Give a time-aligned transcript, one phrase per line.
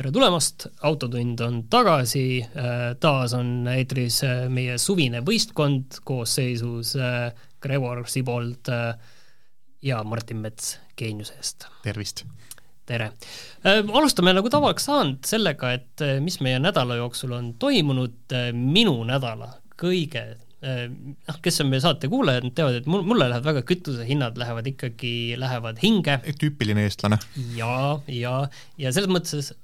[0.00, 2.40] tere tulemast, Autotund on tagasi,
[3.04, 6.94] taas on eetris meie suvine võistkond koosseisus
[7.60, 8.94] Gregor Sibold äh,
[9.84, 11.68] ja Martin Mets Geeniuse eest.
[11.84, 12.24] tervist!
[12.88, 13.10] tere!
[13.60, 18.50] Äh, alustame nagu tavaks saanud sellega, et äh, mis meie nädala jooksul on toimunud, äh,
[18.56, 20.24] minu nädala kõige
[20.60, 24.66] noh, kes on meie saate kuulajad, nad teavad, et mul, mulle lähevad väga kütusehinnad lähevad
[24.68, 26.18] ikkagi, lähevad hinge.
[26.42, 27.16] tüüpiline eestlane.
[27.56, 27.78] ja,
[28.12, 28.34] ja,
[28.80, 29.54] ja selles mõttes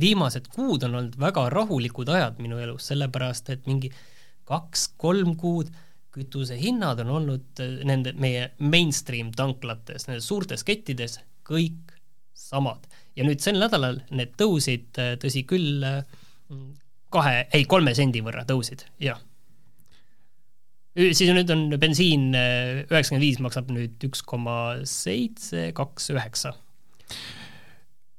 [0.00, 3.92] viimased kuud on olnud väga rahulikud ajad minu elus, sellepärast et mingi
[4.48, 5.70] kaks-kolm kuud
[6.14, 11.94] kütusehinnad on olnud äh, nende meie mainstream tanklates, nendes suurtes kettides kõik
[12.34, 12.86] samad.
[13.16, 16.02] ja nüüd sel nädalal need tõusid, äh, tõsi küll, äh,
[17.14, 19.20] kahe, ei, kolme sendi võrra tõusid, jah.
[20.96, 24.56] Siis nüüd on bensiin üheksakümmend viis maksab nüüd üks koma
[24.88, 26.54] seitse, kaks üheksa.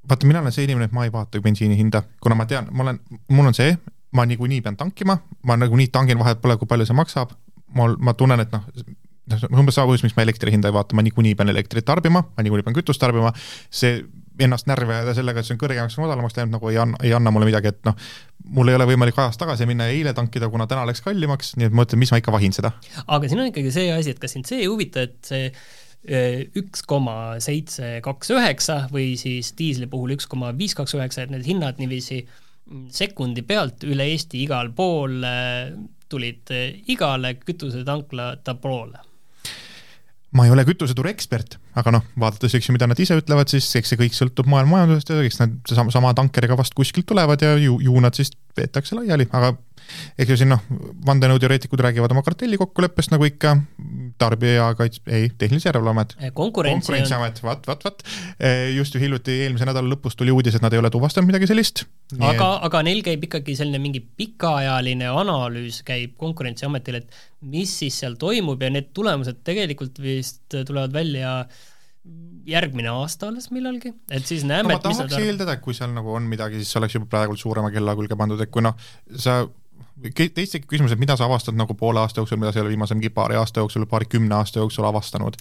[0.10, 2.88] Vaata, mina olen see inimene, et ma ei vaata bensiini hinda, kuna ma tean, ma
[2.88, 2.98] olen,
[3.30, 3.76] mul on see,
[4.18, 7.36] ma niikuinii pean tankima, ma nagunii tangin vahet pole, kui palju see maksab,
[7.78, 8.66] mul, ma tunnen, et noh,
[9.30, 12.24] noh, umbes sama põhjus, miks ma elektri hinda ei vaata, ma niikuinii pean elektrit tarbima,
[12.26, 13.32] ma niikuinii pean kütust tarbima,
[13.70, 14.02] see
[14.46, 17.14] ennast närvi ajada sellega, et see on kõrgemaks või madalamaks läinud, nagu ei anna, ei
[17.18, 17.96] anna mulle midagi, et noh,
[18.58, 21.70] mul ei ole võimalik ajas tagasi minna ja eile tankida, kuna täna läks kallimaks, nii
[21.70, 22.74] et ma mõtlen, mis ma ikka vahin seda.
[23.06, 26.22] aga siin on ikkagi see asi, et kas sind see ei huvita, et see e,
[26.62, 31.34] üks koma seitse kaks üheksa või siis diisli puhul üks koma viis kaks üheksa, et
[31.34, 32.24] need hinnad niiviisi
[32.94, 35.40] sekundi pealt üle Eesti igal pool e,
[36.12, 39.08] tulid eh, igale kütusetankla tabloole?
[40.38, 43.68] Ma ei ole kütuseturu ekspert, aga noh, vaadates, eks ju, mida nad ise ütlevad, siis
[43.80, 47.44] eks see kõik sõltub maailma majandusest ja eks nad sama, sama tankeriga vast kuskilt tulevad
[47.44, 49.52] ja ju, ju nad siis veetakse laiali, aga
[50.18, 50.62] eks ju siin noh,
[51.08, 53.56] vandenõuteoreetikud räägivad oma kartellikokkuleppest nagu ikka,
[54.22, 56.16] tarbijakaits-, ei, Tehnilise Järelevalveamet.
[56.38, 58.04] konkurentsiamet, vaat, vaat, vaat.
[58.76, 61.86] just ju hiljuti, eelmise nädala lõpus tuli uudis, et nad ei ole tuvastanud midagi sellist.
[62.20, 68.18] aga, aga neil käib ikkagi selline mingi pikaajaline analüüs käib Konkurentsiametil, et mis siis seal
[68.22, 71.42] toimub ja need tulemused tegelikult vist tulevad välja
[72.50, 76.16] järgmine aasta alles millalgi, et siis näeme no, ma tahaks eeldada, et kui seal nagu
[76.16, 78.74] on midagi, siis see oleks juba praegu suurema kella külge pandud, et kui noh,
[79.14, 79.44] sa
[80.16, 82.74] teist tekib küsimus, et mida sa avastad nagu poole aasta jooksul, mida sa ei ole
[82.74, 85.40] viimase mingi paari aasta jooksul, paarikümne aasta jooksul avastanud?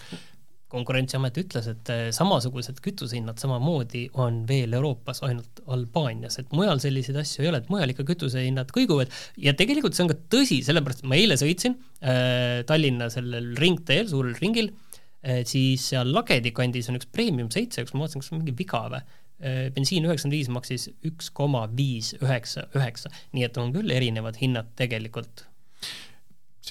[0.70, 7.18] konkurentsiamet ütles, et eh, samasugused kütusehinnad samamoodi on veel Euroopas, ainult Albaanias, et mujal selliseid
[7.20, 9.10] asju ei ole, et mujal ikka kütusehinnad kõiguvad
[9.42, 14.06] ja tegelikult see on ka tõsi, sellepärast et ma eile sõitsin äh, Tallinna sellel ringteel,
[14.12, 18.30] suurel ringil äh,, siis seal Lagedi kandis on üks Premium seitse, kus ma vaatasin, kas
[18.30, 19.02] on mingi viga või
[19.74, 24.74] bensiin üheksakümmend viis maksis üks koma viis üheksa üheksa, nii et on küll erinevad hinnad
[24.76, 25.46] tegelikult.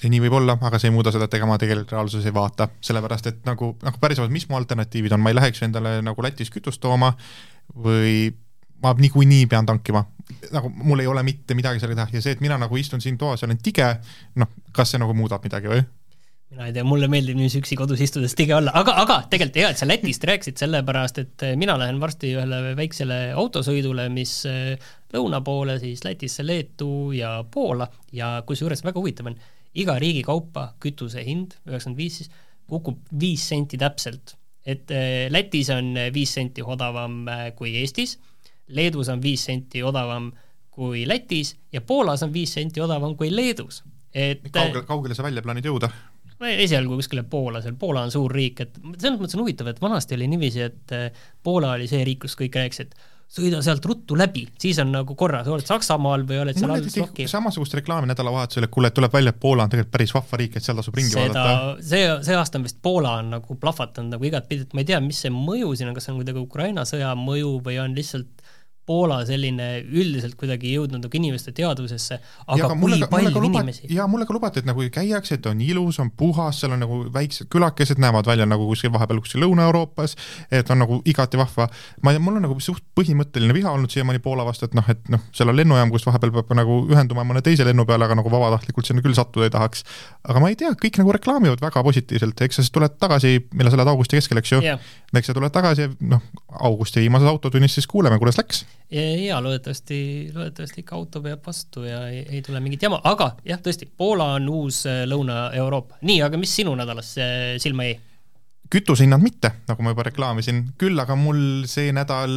[0.00, 2.34] see nii võib olla, aga see ei muuda seda, et ega ma tegelikult reaalsuses ei
[2.34, 6.22] vaata, sellepärast et nagu, nagu päriselt, mis mu alternatiivid on, ma ei läheks endale nagu
[6.22, 7.10] Lätis kütust tooma
[7.74, 8.30] või
[8.82, 10.04] ma niikuinii pean tankima,
[10.54, 12.16] nagu mul ei ole mitte midagi sellega teha.
[12.16, 13.88] Ja see, et mina nagu istun siin toas ja olen tige,
[14.40, 15.82] noh, kas see nagu muudab midagi või?
[16.50, 19.68] Mina ei tea, mulle meeldib niiviisi üksi kodus istudes tige olla, aga, aga tegelikult hea,
[19.70, 24.90] et sa Lätist rääkisid, sellepärast et eh, mina lähen varsti ühele väiksele autosõidule, mis eh,
[25.14, 29.38] lõuna poole siis Lätisse, Leetu ja Poola ja kusjuures väga huvitav on,
[29.78, 32.34] iga riigi kaupa kütuse hind, üheksakümmend viis siis,
[32.70, 34.34] kukub viis senti täpselt.
[34.66, 37.22] et eh, Lätis on viis senti odavam
[37.56, 38.18] kui Eestis,
[38.74, 40.32] Leedus on viis senti odavam
[40.70, 43.84] kui Lätis ja Poolas on viis senti odavam kui Leedus
[44.14, 45.90] et kaugele, kaugele sa välja plaanid jõuda?
[46.48, 50.16] Esialgu kuskile Poola, seal Poola on suur riik, et selles mõttes on huvitav, et vanasti
[50.16, 52.94] oli niiviisi, et eh, Poola oli see riik, kus kõik rääkisid,
[53.30, 57.28] sõida sealt ruttu läbi, siis on nagu korras, oled Saksamaal või oled seal all Slovaki.
[57.30, 60.66] samasugust reklaami nädalavahetusel, et kuule, tuleb välja, et Poola on tegelikult päris vahva riik, et
[60.66, 61.84] seal tasub ringi Seda, vaadata.
[61.92, 64.98] see, see aasta on vist Poola on nagu plahvatanud nagu igatpidi, et ma ei tea,
[65.04, 68.39] mis see mõju siin on, kas see on kuidagi Ukraina sõja mõju või on lihtsalt
[68.90, 73.86] Poola selline üldiselt kuidagi jõudnud nagu inimeste teadvusesse, aga ja, kui mulle, palju lubat, inimesi?
[73.94, 76.98] jaa, mulle ka lubati, et nagu käiakse, et on ilus, on puhas, seal on nagu
[77.14, 80.16] väiksed külakesed, näevad välja nagu kuskil vahepeal kuskil Lõuna-Euroopas,
[80.50, 81.68] et on nagu igati vahva.
[82.02, 85.22] ma mul on nagu suht põhimõtteline viha olnud siiamaani Poola vastu, et noh, et noh,
[85.36, 88.90] seal on lennujaam, kus vahepeal peab nagu ühenduma mõne teise lennu peale, aga nagu vabatahtlikult
[88.90, 89.84] sinna küll sattuda ei tahaks.
[90.26, 93.70] aga ma ei tea, kõik nagu reklaamivad väga positiivselt, eks sa siis tuled tagasi, millal
[93.70, 96.26] sa lähed augusti keskel, eks ju yeah., eks sa tuled tagasi ja noh,
[96.58, 102.02] augusti viimases autotunnis siis kuuleme, kuidas läks ja loodetavasti, loodetavasti ikka auto peab vastu ja
[102.08, 106.00] ei, ei tule mingit jama, aga jah, tõesti, Poola on uus äh, Lõuna-Euroopa.
[106.02, 108.00] nii, aga mis sinu nädalas äh, silma jäi?
[108.70, 111.40] kütusehinnad mitte, nagu ma juba reklaamisin, küll aga mul
[111.70, 112.30] see nädal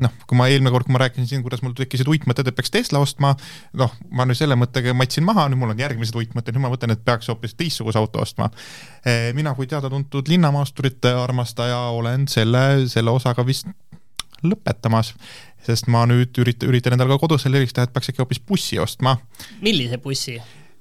[0.00, 2.72] noh, kui ma eelmine kord, kui ma rääkisin siin, kuidas mul tekkisid uitmõtted, et peaks
[2.72, 3.34] Tesla ostma,
[3.76, 6.94] noh, ma nüüd selle mõttega matsin maha, nüüd mul on järgmised uitmõtted, nüüd ma mõtlen,
[6.94, 8.50] et peaks hoopis teistsuguse auto ostma.
[9.04, 13.68] Eh, mina kui teada-tuntud linnamaasturite armastaja olen selle, selle osaga vist
[14.46, 15.14] lõpetamas,
[15.66, 18.78] sest ma nüüd üritan, üritan endale ka kodus selle eristada, et peaks äkki hoopis bussi
[18.82, 19.16] ostma.
[19.62, 20.38] millise bussi?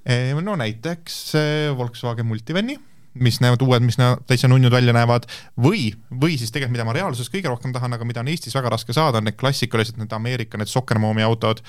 [0.07, 1.33] Eh, no näiteks
[1.77, 2.77] Volkswagen Multivani
[3.19, 5.27] mis näevad uued, mis näevad täitsa nunnud välja näevad,
[5.61, 8.71] või, või siis tegelikult, mida ma reaalsuses kõige rohkem tahan, aga mida on Eestis väga
[8.73, 11.63] raske saada, on need klassikalised, need Ameerika, need Soccermomi autod,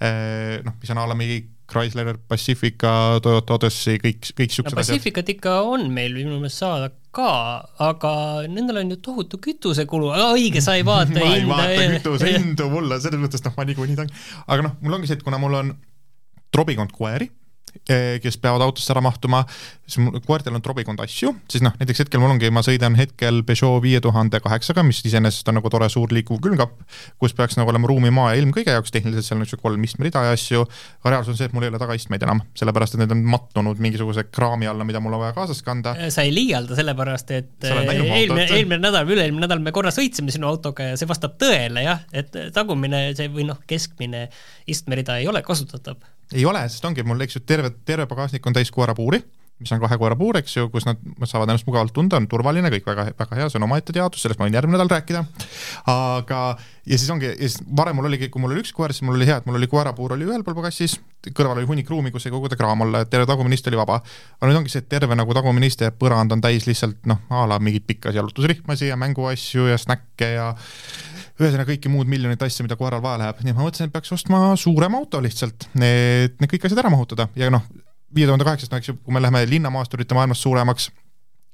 [0.00, 2.92] eh, noh, mis on a la mingi Chrysler, Pacifica,
[3.24, 5.36] Toyota Odyssey, kõik, kõik siuksed no, Pacificat asjad.
[5.36, 7.30] ikka on meil minu meelest saada ka,
[7.82, 8.12] aga
[8.50, 13.00] nendel on ju tohutu kütusekulu, õige, sa ei vaata ma ei vaata kütuse hindu mulle,
[13.02, 14.14] selles mõttes noh, ma niikuinii tahan,
[14.46, 15.74] aga noh, mul ongi see, et kuna mul on
[16.54, 17.30] trobikond koeri
[17.90, 19.42] kes peavad autosse ära mahtuma,
[19.86, 23.42] siis mul koertel on trobikond asju, siis noh, näiteks hetkel mul ongi, ma sõidan hetkel
[23.46, 26.76] Peugeot viie tuhande kaheksaga, mis iseenesest on nagu tore suur liikuv külmkapp,
[27.22, 29.86] kus peaks nagu olema ruumi, maa ja ilm kõige jaoks, tehniliselt seal on niisugune kolm
[29.86, 30.66] istmerida ja asju,
[31.00, 33.82] aga reaalsus on see, et mul ei ole tagaistmeid enam, sellepärast et need on mattunud
[33.82, 35.94] mingisuguse kraami alla, mida mul on vaja kaasas kanda.
[36.10, 40.50] sa ei liialda, sellepärast et eelmine, eelmine nädal või üle-eelmine nädal me korra sõitsime sinu
[40.50, 44.28] autoga ja see vastab tõele jah, et tagumine see või noh, keskmine
[44.70, 46.00] istmerida ei ole kasutatav
[46.32, 49.22] ei ole, sest ongi mul, eks ju, terve, terve pagasnik on täis koerapuuri,
[49.60, 52.70] mis on kahe koera puur, eks ju, kus nad saavad ennast mugavalt tunda, on turvaline,
[52.72, 55.20] kõik väga, väga hea, see on omaette teadus, sellest ma võin järgmine nädal rääkida.
[55.92, 56.38] aga,
[56.88, 59.18] ja siis ongi, ja siis varem mul oligi, kui mul oli üks koer, siis mul
[59.18, 60.96] oli hea, et mul oli koerapuur oli ühel pool pagassis,
[61.28, 64.00] kõrval oli hunnik ruumi, kus sai koguda kraam olla, et terve tagumine ist oli vaba.
[64.38, 67.20] aga nüüd ongi see, et terve nagu tagumine ist ja põrand on täis lihtsalt noh,
[67.28, 70.54] a la mingeid pikkasid jalutusrihmasi ja mänguasju ja snäkke ja
[71.40, 74.12] ühesõnaga kõiki muud miljonit asja, mida koeral vaja läheb, nii et ma mõtlesin, et peaks
[74.16, 77.28] ostma suurema auto lihtsalt, et need kõik asjad ära mahutada.
[77.38, 77.64] Ja noh,
[78.14, 80.90] viie tuhande kaheksast, no eks ju, kui me läheme linnamaasturite maailmas suuremaks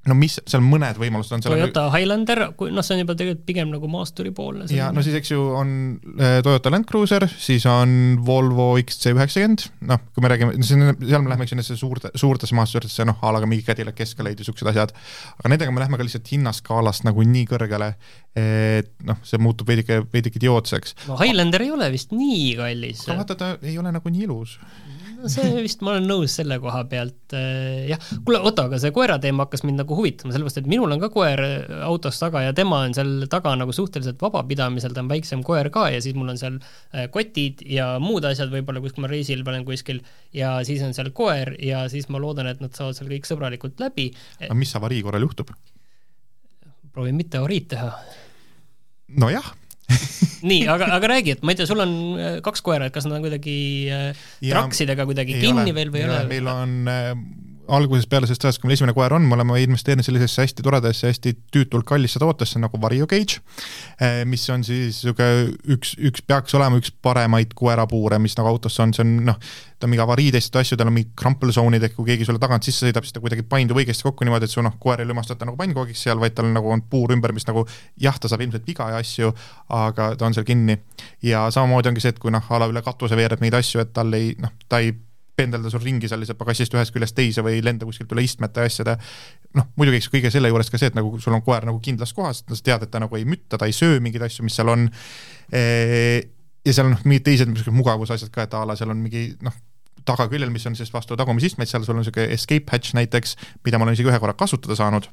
[0.06, 1.44] no mis, seal mõned võimalused on.
[1.44, 4.68] Toyota Highlander, kui noh, see on juba tegelikult pigem nagu maasturipoolne.
[4.74, 5.72] ja no siis, eks ju, on
[6.16, 10.82] äh, Toyota Land Cruiser, siis on Volvo XC90, noh, kui me räägime, seal
[11.24, 14.36] me läheme, eks ju, nendesse suurte, suurtesse maasturitesse, noh, a la ka mingi Cadillac Escalade
[14.36, 14.94] ja niisugused asjad,
[15.40, 17.92] aga nendega me läheme ka lihtsalt hinnaskaalast nagu nii kõrgele,
[18.36, 20.96] et noh, see muutub veidike, veidike idiootseks.
[21.10, 23.06] no Highlander ei ole vist nii kallis.
[23.08, 24.58] aga vaata, ta ei ole nagu nii ilus
[25.32, 28.02] see vist, ma olen nõus selle koha pealt, äh, jah.
[28.26, 31.10] kuule, oota, aga see koera teema hakkas mind nagu huvitama, sellepärast et minul on ka
[31.14, 35.44] koer äh, autos taga ja tema on seal taga nagu suhteliselt vabapidamisel, ta on väiksem
[35.46, 39.10] koer ka ja siis mul on seal äh, kotid ja muud asjad võib-olla, kus ma
[39.10, 40.02] reisil olen kuskil
[40.36, 43.82] ja siis on seal koer ja siis ma loodan, et nad saavad seal kõik sõbralikult
[43.82, 44.10] läbi.
[44.40, 45.54] aga mis avarii korral juhtub?
[46.96, 47.92] proovin mitte avariid teha.
[49.20, 49.54] nojah
[50.50, 53.06] nii, aga, aga räägi, et ma ei tea, sul on äh, kaks koera, et kas
[53.08, 53.56] nad on kuidagi
[53.92, 56.22] äh, traksidega kuidagi kinni ole, veel või ei ole?
[56.30, 57.12] meil on äh,
[57.68, 61.10] algusest peale sellest ajast, kui meil esimene koer on, me oleme investeerinud sellisesse hästi toredasse,
[61.10, 63.40] hästi tüütult kallisse tootesse nagu Vario Cage,
[64.00, 68.78] eh, mis on siis niisugune üks, üks, peaks olema üks paremaid koerapuure, mis nagu autos
[68.82, 69.40] on, see on noh,
[69.76, 72.66] ta on mingi avariitestitud asju, tal on mingid crumple zone'id, ehk kui keegi sulle tagant
[72.66, 75.48] sisse sõidab, siis ta kuidagi paindub õigesti kokku niimoodi, et su noh, koer ei lümastata
[75.48, 77.66] nagu pannkoogiks seal, vaid tal nagu on puur ümber, mis nagu
[78.00, 79.32] jah, ta saab ilmselt viga ja asju,
[79.76, 80.78] aga ta on seal kinni.
[81.22, 83.92] ja samamoodi ongi see, et kui noh, a la üle katuse veereb neid asju, et
[83.96, 84.94] tal ei noh, ta ei
[85.36, 88.70] pendelda sul ringi seal lihtsalt pagassist ühest küljest teise või lenda kuskilt üle istmete ja
[88.70, 88.96] asjade.
[89.56, 92.12] noh, muidugi eks kõige selle juures ka see, et nagu sul on koer nagu kindlas
[92.16, 94.72] kohas, sa tead, et ta nagu ei mütta, ta ei söö mingeid asju, mis seal
[94.72, 94.88] on.
[95.52, 99.54] ja seal on noh, mingid teised mugavusasjad ka, et a la seal on mingi noh,
[100.06, 103.86] tagaküljel, mis on siis vastu tagumisistmeid, seal sul on niisugune escape hatch näiteks, mida ma
[103.86, 105.08] olen isegi ühe korra kasutada saanud.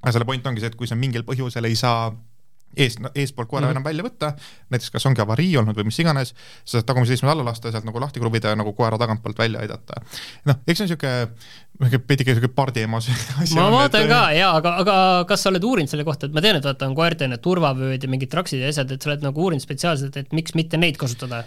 [0.00, 2.08] aga selle point ongi see, et kui sa mingil põhjusel ei saa
[2.76, 3.76] eest, eespoolt koera mm -hmm.
[3.76, 4.32] enam välja võtta,
[4.70, 6.34] näiteks kas ongi avarii olnud või mis iganes,
[6.64, 9.38] sa saad tagumise istme alla lasta ja sealt nagu lahti kruvida ja nagu koera tagantpoolt
[9.38, 10.00] välja aidata.
[10.44, 13.08] noh, eks see on niisugune, veidike niisugune pardieemas
[13.54, 14.08] ma vaatan et...
[14.08, 14.96] ka jaa, aga, aga
[15.28, 18.02] kas sa oled uurinud selle kohta, et ma tean, et vaata, on koerte need turvavööd
[18.02, 20.96] ja mingid traksid ja asjad, et sa oled nagu uurinud spetsiaalselt, et miks mitte neid
[20.96, 21.44] kasutada?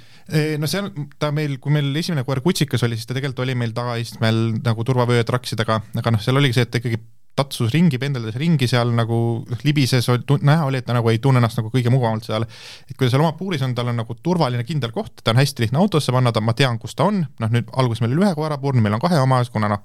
[0.57, 3.55] no see on, ta meil, kui meil esimene koer Kutsikas oli, siis ta tegelikult oli
[3.55, 6.99] meil tagaistmel nagu turvavöö traksidega, aga noh, seal oligi see, et ta ikkagi
[7.37, 9.17] tatsus ringi, pendeldas ringi seal nagu
[9.49, 10.05] noh, libises,
[10.45, 12.45] näha oli, et ta nagu ei tunne ennast nagu kõige mugavamalt seal.
[12.45, 15.41] et kui ta seal oma puuris on, tal on nagu turvaline kindel koht, ta on
[15.41, 18.27] hästi lihtne autosse panna, ta, ma tean, kus ta on, noh nüüd alguses meil oli
[18.27, 19.81] ühe koera puur, nüüd meil on kahe oma, kuna noh,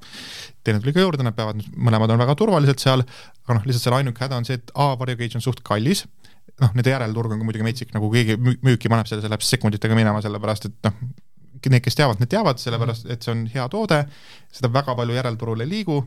[0.65, 3.05] teine tuli ka juurde, nad peavad, mõlemad on väga turvalised seal,
[3.47, 6.05] aga noh, lihtsalt selle ainuke häda on see, et A, varjukage on suht kallis,
[6.61, 9.97] noh, nende järelturg on ka muidugi metsik, nagu keegi müüki paneb selle, see läheb sekunditega
[9.97, 11.01] minema, sellepärast et noh,
[11.67, 13.99] need, kes teavad, need teavad, sellepärast et see on hea toode,
[14.55, 15.99] seda väga palju järelturul ei liigu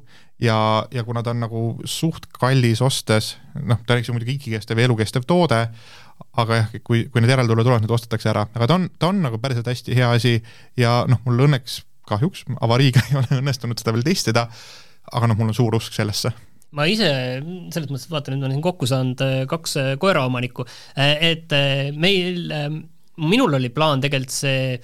[0.41, 0.57] ja,
[0.91, 4.79] ja kuna ta on nagu suht kallis ostes, noh, ta on eks ju muidugi igikestev
[4.79, 5.61] ja elukestev toode,
[6.41, 9.23] aga jah, kui, kui need järeltule tulevad, need ostetakse ära, aga ta on, ta on
[9.25, 10.37] nagu päriselt hästi hea asi
[10.79, 11.81] ja noh, mul õnneks
[12.11, 14.47] kahjuks avariiga ei ole õnnestunud seda veel testida,
[15.11, 16.33] aga noh, mul on suur usk sellesse.
[16.71, 17.09] Ma ise
[17.73, 20.63] selles mõttes, et vaata, nüüd ma olen kokku saanud äh, kaks äh, koeraomanikku,
[20.95, 21.55] äh, et
[21.99, 22.47] meil,
[23.19, 24.77] minul oli plaan tegelikult see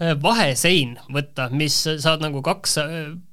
[0.00, 2.78] vahesein võtta, mis saad nagu kaks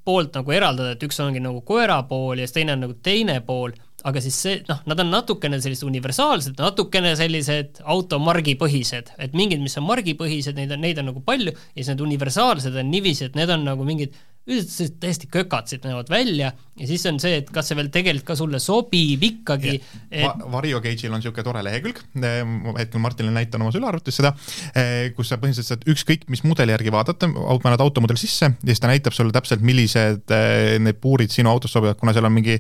[0.06, 3.39] poolt nagu eraldada, et üks ongi nagu koera pool ja siis teine on nagu teine
[3.46, 3.74] pool,
[4.08, 9.78] aga siis see, noh, nad on natukene sellised universaalsed, natukene sellised automargipõhised, et mingid, mis
[9.82, 13.39] on margipõhised, neid on, neid on nagu palju ja siis need universaalsed on niiviisi, et
[13.39, 14.16] need on nagu mingid
[14.50, 18.38] üldiselt täiesti kökatsed näevad välja ja siis on see, et kas see veel tegelikult ka
[18.39, 20.24] sulle sobib ikkagi et...
[20.24, 20.34] Va.
[20.58, 24.32] Vario Cage'il on niisugune tore lehekülg, ma hetkel Martinile näitan oma sülearvutis seda,
[24.74, 27.29] eh, kus sa põhimõtteliselt saad ükskõik mis mudeli järgi vaadata,
[27.63, 31.75] paned automudeli sisse ja siis ta näitab sulle täpselt, millised eh, need puurid sinu autos
[31.75, 32.60] sobivad, kuna seal on mingi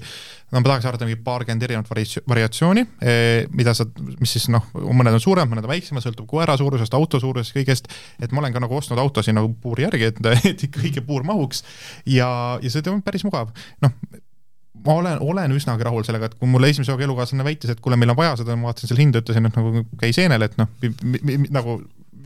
[0.49, 3.85] no ma tahaks arvata mingi paarkümmend erinevat vari-, variatsiooni, eh, mida sa,
[4.19, 7.89] mis siis noh, mõned on suuremad, mõned on väiksemad, sõltub koera suurusest, auto suurusest, kõigest,
[8.19, 11.25] et ma olen ka nagu ostnud autosid nagu puuri järgi, et, et ikka õige puur
[11.27, 11.63] mahuks
[12.09, 12.31] ja,
[12.61, 13.95] ja see on päris mugav, noh,
[14.85, 17.99] ma olen, olen üsnagi rahul sellega, et kui mulle esimese hooga elukaaslane väitis, et kuule,
[17.99, 20.69] meil on vaja seda, ma vaatasin selle hinda, ütlesin, et nagu käi seenele, et noh,
[21.51, 21.79] nagu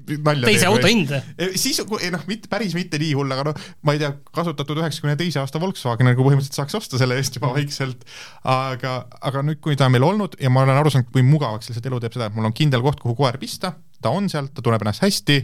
[0.03, 1.11] nalja teise auto hind?
[1.59, 5.15] siis, ei noh, mitte, päris mitte nii hull, aga noh, ma ei tea, kasutatud üheksakümne
[5.19, 8.05] teise aasta Volkswagen nagu põhimõtteliselt saaks osta selle eest juba vaikselt,
[8.43, 11.71] aga, aga nüüd, kui ta on meil olnud ja ma olen aru saanud, kui mugavaks
[11.71, 14.51] lihtsalt elu teeb seda, et mul on kindel koht, kuhu koer pista, ta on seal,
[14.51, 15.39] ta tunneb ennast hästi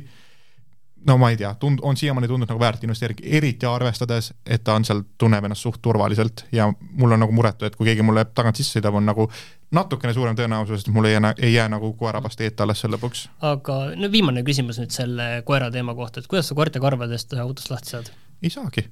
[1.08, 4.75] no ma ei tea, tund-, on siiamaani tundnud nagu väärt investeering, eriti arvestades, et ta
[4.77, 8.25] on seal, tunneb ennast suht turvaliselt ja mul on nagu muretu, et kui keegi mulle
[8.36, 9.29] tagant sisse sõidab, on nagu
[9.75, 13.27] natukene suurem tõenäosus, et mul ei jää, ei jää nagu koerapast eeta alles seal lõpuks.
[13.53, 17.72] aga no viimane küsimus nüüd selle koera teema kohta, et kuidas sa koerte karvadest autost
[17.74, 18.12] lahti saad?
[18.44, 18.88] ei saagi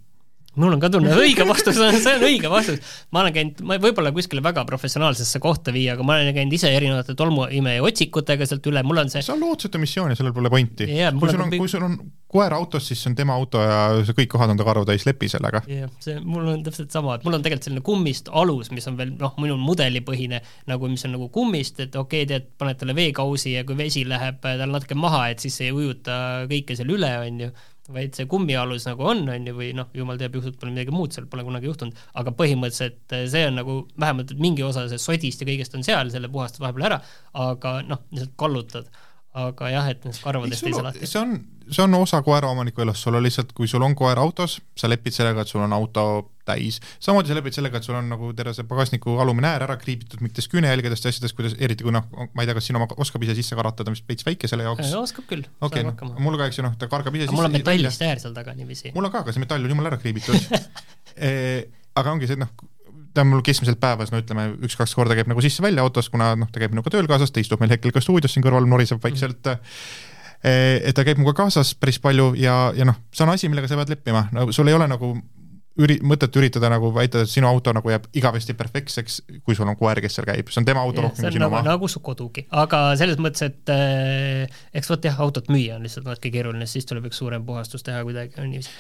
[0.57, 2.93] mul on ka tunne, õige vastus on, see on õige vastus.
[3.15, 6.71] ma olen käinud, ma võib-olla kuskile väga professionaalsesse kohta viia, aga ma olen käinud ise
[6.73, 10.51] erinevate tolmuimeja otsikutega sealt üle, mul on see see on lootuseta missioon ja sellel pole
[10.53, 10.87] pointi.
[11.19, 14.15] kui sul on, kui sul on koer autos, siis see on tema auto ja see
[14.17, 15.61] kõik kohad on ta karvu täis, lepi sellega.
[15.71, 18.97] jah, see, mul on täpselt sama, et mul on tegelikult selline kummist alus, mis on
[18.99, 22.97] veel noh, minul mudelipõhine, nagu mis on nagu kummist, et okei okay,, tead, paned talle
[22.97, 27.13] veekausi ja kui vesi läheb tal natuke maha, et siis ei ujuta kõike seal üle,
[27.23, 27.51] on ju
[27.93, 31.15] vaid see kummialus nagu on, on ju, või noh, jumal teab, juhtub pole midagi muud
[31.15, 35.43] seal, pole kunagi juhtunud, aga põhimõtteliselt eh, see on nagu vähemalt mingi osa sellest sodist
[35.43, 37.01] ja kõigest on seal, selle puhastad vahepeal ära,
[37.47, 38.91] aga noh, lihtsalt kallutad
[39.37, 41.09] aga jah, et nendest karvadest ei saa lahti.
[41.09, 41.35] see on,
[41.69, 45.15] see on osa koeraomaniku elust, sul on lihtsalt, kui sul on koer autos, sa lepid
[45.15, 46.05] sellega, et sul on auto
[46.47, 49.77] täis, samamoodi sa lepid sellega, et sul on nagu terve see pagasniku alumine äär ära
[49.81, 52.89] kriibitud mingitest küünejälgedest ja asjadest, kuidas, eriti kui noh, ma ei tea, kas sinu oma
[53.03, 54.93] oskab ise sisse karatada, mis veits väike selle jaoks.
[55.01, 55.45] oskab küll.
[55.61, 57.37] okei noh, mul ka, eks ju, noh, ta kargab ise sisse.
[57.37, 58.95] mul on metallist äär seal taga niiviisi.
[58.95, 60.39] mul on ka, aga see metall on jumala ära kriibitud
[61.27, 61.31] e,
[61.97, 62.53] aga ongi see, noh,
[63.17, 66.51] ta on mul keskmiselt päevas, no ütleme, üks-kaks korda käib nagu sisse-välja autos, kuna noh,
[66.53, 69.41] ta käib minuga tööl kaasas, ta istub meil hetkel ka stuudios siin kõrval, noriseb vaikselt
[69.45, 69.65] mm.
[69.65, 73.67] -hmm et ta käib minuga kaasas päris palju ja, ja noh, see on asi, millega
[73.67, 75.15] sa pead leppima, no sul ei ole nagu
[75.81, 79.77] üri-, mõtet üritada nagu väita, et sinu auto nagu jääb igavesti perfektseks, kui sul on
[79.79, 81.63] koer, kes seal käib, see on tema auto rohkem kui sinu nagu, oma.
[81.67, 86.07] nagu su kodugi, aga selles mõttes, et äh, eks vot jah, autot müüa on lihtsalt
[86.07, 88.73] natuke keeruline, siis tuleb üks suurem puhastus teha kuidagi, on niiviisi.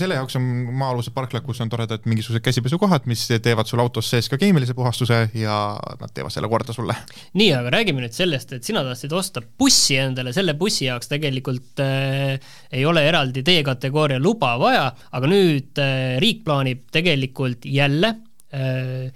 [0.00, 0.48] selle jaoks on
[0.80, 5.22] maa-alused parklad, kus on toredad mingisugused käsipesukohad, mis teevad sul autos sees ka keemilise puhastuse
[5.38, 5.56] ja
[6.00, 6.96] nad teevad selle korda sulle.
[7.38, 11.82] nii, aga räägime nüüd sellest, et sina tahtsid osta bussi endale, selle bussi jaoks tegelikult
[11.84, 18.14] äh, ei ole eraldi D-kategooria luba vaja, aga nüüd äh, riik riik plaanib tegelikult jälle
[18.54, 19.12] äh,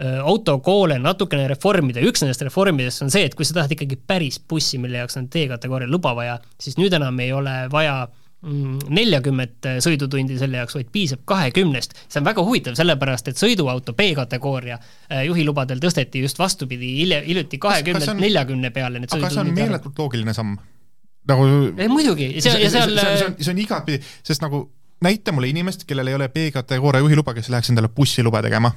[0.00, 4.40] äh, autokoole natukene reformida, üks nendest reformidest on see, et kui sa tahad ikkagi päris
[4.40, 8.08] bussi, mille jaoks on D-kategooria luba vaja, siis nüüd enam ei ole vaja
[8.42, 11.94] mm, neljakümmet sõidutundi selle jaoks, vaid piisab kahekümnest.
[12.08, 17.58] see on väga huvitav, sellepärast et sõiduauto B-kategooria äh, juhilubadel tõsteti just vastupidi, hilja, hiljuti
[17.58, 20.58] kahekümnelt neljakümne peale need aga see on meeletult loogiline samm?
[21.30, 21.44] Nagu
[21.92, 24.64] muidugi, ja seal, ja seal see, see on, see on igatpidi, sest nagu
[25.04, 28.72] näita mulle inimest, kellel ei ole B-kategooria juhiluba, kes läheks endale bussilube tegema.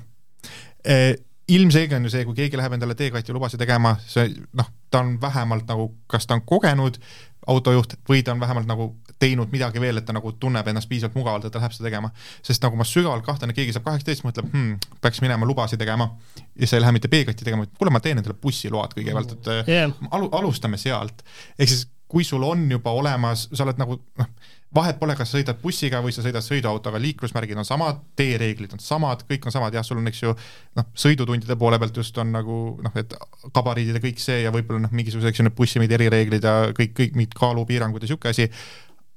[0.85, 1.15] E,
[1.47, 5.15] ilmselge on ju see, kui keegi läheb endale D-kati lubasid tegema, see noh, ta on
[5.21, 6.99] vähemalt nagu, kas ta on kogenud
[7.47, 8.85] autojuht või ta on vähemalt nagu
[9.19, 12.11] teinud midagi veel, et ta nagu tunneb ennast piisavalt mugavalt, et ta läheb seda tegema.
[12.43, 16.07] sest nagu ma sügavalt kahtlen, et keegi saab kaheksateist, mõtleb hmm,, peaks minema lubasid tegema
[16.55, 19.51] ja sa ei lähe mitte B-katti tegema, et kuule, ma teen endale bussiload kõigepealt, et
[19.67, 19.91] yeah.
[20.11, 21.25] alu-, alustame sealt.
[21.59, 24.27] ehk siis kui sul on juba olemas, sa oled nagu noh,
[24.73, 29.23] vahet pole, kas sõidad bussiga või sa sõidad sõiduautoga, liiklusmärgid on samad, teereeglid on samad,
[29.29, 30.33] kõik on samad, jah, sul on, eks ju,
[30.77, 33.13] noh, sõidutundide poole pealt just on nagu noh, et
[33.53, 36.55] gabariidid ja kõik see ja võib-olla noh, mingisugused, eks ju, need bussi mingid erireeglid ja
[36.73, 38.49] kõik, kõik mingid kaalupiirangud ja niisugune asi,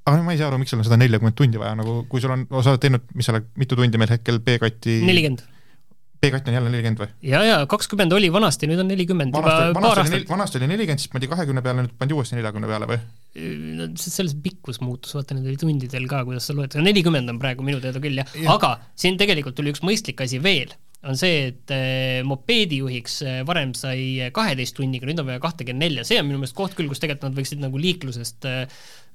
[0.07, 2.37] aga ma ei saa aru, miks sul on seda neljakümmet tundi vaja, nagu kui sul
[2.37, 5.45] on, sa oled teinud, mis sa oled, mitu tundi meil hetkel B-kati nelikümmend
[6.23, 7.11] B-katt on jälle nelikümmend või?
[7.29, 10.29] ja, ja kakskümmend oli vanasti, nüüd on nelikümmend juba vanasti, paar aastat.
[10.31, 13.01] vanasti oli nelikümmend, siis pandi kahekümne peale, nüüd pandi uuesti neljakümne peale või?
[13.77, 17.67] no selles pikkus muutus, vaata need oli tundidel ka, kuidas sa loed, nelikümmend on praegu
[17.67, 18.57] minu teada küll jah ja.
[18.57, 20.73] Aga siin tegelikult tuli üks mõistlik asi veel,
[21.07, 26.05] on see, et eh, mopeedijuhiks eh, varem sai kaheteist tunniga, nüüd on vaja kahtekümmend nelja,
[26.07, 28.65] see on minu meelest koht küll, kus tegelikult nad võiksid nagu liiklusest eh,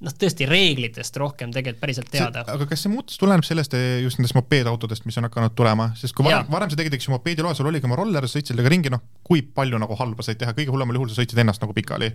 [0.05, 2.45] noh, tõesti reeglitest rohkem tegelikult päriselt teada.
[2.53, 6.27] aga kas see muutus tuleneb sellest just nendest mopeedautodest, mis on hakanud tulema, sest kui
[6.27, 9.03] varem, varem sa tegid, eks ju, mopeediloa, sul oligi oma roller, sõitsid sellega ringi, noh,
[9.27, 12.11] kui palju nagu halba said teha, kõige hullemal juhul sa sõitsid ennast nagu pikali.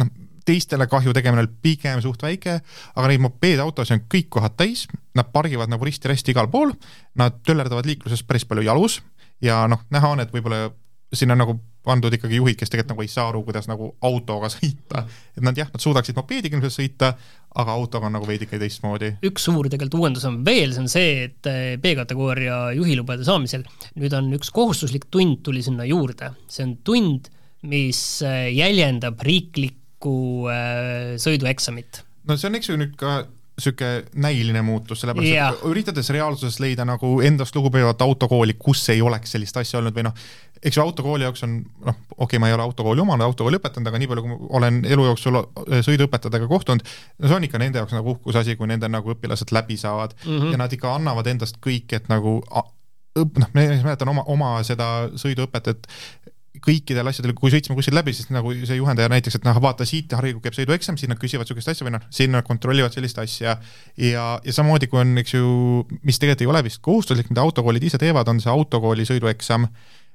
[0.00, 0.10] noh,
[0.46, 2.58] teistele kahju tegemine oli pigem suht väike,
[2.96, 6.72] aga neid mopeedautosid on kõik kohad täis, nad pargivad nagu risti-rästi igal pool,
[7.20, 9.00] nad töllerdavad liikluses päris palju jalus
[9.44, 10.68] ja noh, näha on, et võib-olla
[11.14, 14.50] siin on nagu pandud ikkagi juhid, kes tegelikult nagu ei saa aru, kuidas nagu autoga
[14.54, 15.04] sõita.
[15.36, 17.12] et nad jah, nad suudaksid mopeediga ilmselt sõita,
[17.60, 19.14] aga autoga on nagu veidike teistmoodi.
[19.26, 23.64] üks suur tegelikult uuendus on veel, see on see, et eh, B-kategooria juhilubade saamisel
[23.96, 27.32] nüüd on üks kohustuslik tund tuli sinna juurde, see on tund,
[27.70, 30.16] mis eh, jäljendab riiklikku
[30.52, 33.22] eh, sõidueksamit no see on, eks ju nüüd ka
[33.60, 35.52] niisugune näiline muutus, sellepärast Jah.
[35.54, 40.06] et üritades reaalsuses leida nagu endast lugupidavat autokooli, kus ei oleks sellist asja olnud või
[40.08, 40.16] noh,
[40.62, 43.92] eks ju autokooli jaoks on noh, okei okay,, ma ei ole autokooli omanud, autokooli õpetanud,
[43.92, 45.40] aga nii palju, kui ma olen elu jooksul
[45.86, 46.84] sõiduõpetajatega kohtunud,
[47.18, 50.36] no see on ikka nende jaoks nagu uhkusasi, kui nende nagu õpilased läbi saavad mm
[50.36, 50.52] -hmm.
[50.52, 52.68] ja nad ikka annavad endast kõik, et nagu a-
[53.18, 55.88] õp-, noh, ma mäletan oma, oma seda sõiduõpetajat,
[56.64, 60.12] kõikidel asjadel, kui sõitsime kuskil läbi, siis nagu see juhendaja näiteks, et noh, vaata siit
[60.16, 63.56] Harjuga käib sõidueksam, siis nad küsivad niisugust asja või noh, siin nad kontrollivad sellist asja
[63.56, 65.54] ja, ja samamoodi, kui on, eks ju,
[66.06, 69.68] mis tegelikult ei ole vist kohustuslik, mida autokoolid ise teevad, on see autokooli sõidueksam.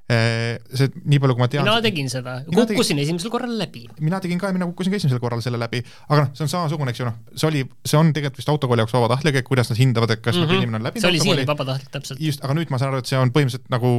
[0.06, 1.64] See, nii palju, kui ma tean.
[1.66, 3.86] mina tegin seda, Mina tegin- kukkusin esimesel korral läbi.
[3.98, 6.52] mina tegin ka ja mina kukkusin ka esimesel korral selle läbi, aga noh, see on
[6.52, 9.70] samasugune, eks ju noh, see oli, see on tegelikult vist autokooli jaoks vabatahtlik, et kuidas
[9.72, 10.60] nad hindavad, et kas mm -hmm.
[10.62, 12.20] inimene on läbinud see oli autokooli siiani vabatahtlik täpselt.
[12.22, 13.90] just, aga nüüd ma saan aru, et see on põhimõtteliselt nagu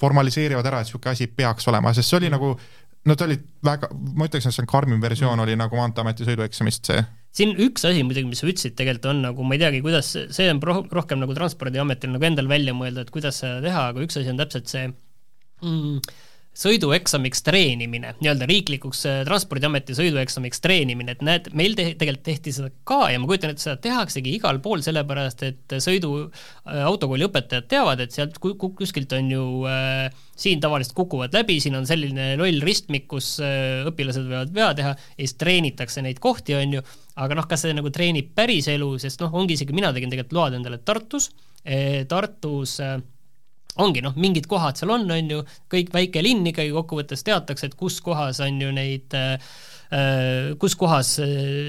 [0.00, 2.52] formaliseerivad ära, et niisugune asi peaks olema, sest see oli nagu
[3.06, 6.84] no ta oli väga, ma ütleks, et see on karmim versioon oli nagu Maanteeameti sõidueksamist
[6.92, 7.04] see.
[7.36, 10.50] siin üks asi muidugi, mis sa ütlesid, tegelikult on nagu ma ei teagi, kuidas, see
[10.50, 14.16] on roh- rohkem nagu Transpordiametil nagu endal välja mõelda, et kuidas seda teha, aga üks
[14.20, 14.92] asi on täpselt see
[15.62, 16.00] mm,
[16.56, 22.70] sõidueksamiks treenimine, nii-öelda riiklikuks äh, Transpordiameti sõidueksamiks treenimine, et näed, meil te tegelikult tehti seda
[22.88, 27.66] ka ja ma kujutan ette, seda tehaksegi igal pool, sellepärast et sõidu äh, autokooli õpetajad
[27.68, 31.88] teavad, et sealt ku- ku- kuskilt on ju äh, siin tavaliselt kukuvad läbi, siin on
[31.88, 36.78] selline loll ristmik, kus äh, õpilased võivad vea teha ja siis treenitakse neid kohti, on
[36.78, 36.84] ju,
[37.20, 40.40] aga noh, kas see nagu treenib päris elu, sest noh, ongi isegi, mina tegin tegelikult
[40.40, 41.28] load endale Tartus,
[42.08, 42.96] Tartus äh,
[43.82, 47.76] ongi noh, mingid kohad seal on, on ju, kõik väike linn ikkagi kokkuvõttes teatakse, et
[47.78, 51.68] kus kohas on ju neid äh,, kus kohas äh,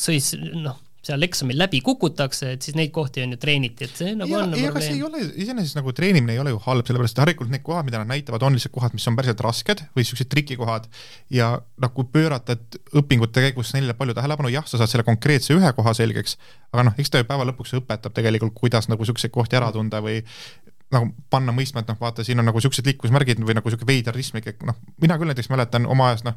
[0.00, 4.14] sõis noh, seal eksamil läbi kukutakse, et siis neid kohti on ju treeniti, et see
[4.18, 6.86] nagu ja, on ja aga see ei ole, iseenesest nagu treenimine ei ole ju halb,
[6.88, 9.84] sellepärast et harilikult need kohad, mida nad näitavad, on lihtsalt kohad, mis on päriselt rasked
[9.94, 10.88] või niisugused trikikohad.
[11.34, 11.52] Ja
[11.94, 15.94] kui pöörata et õpingute käigus neile palju tähelepanu, jah, sa saad selle konkreetse ühe koha
[15.96, 16.38] selgeks,
[16.74, 20.02] aga noh, eks ta ju päeva lõpuks õpetab tegelikult, kuidas nagu niisuguseid kohti ära tunda
[20.04, 20.20] või
[20.94, 24.14] nagu panna mõistma, et noh, vaata, siin on nagu niisugused liiklusmärgid või nagu niisugune veider
[24.14, 26.36] ristmik, et noh, mina küll näiteks mäletan oma ajast noh,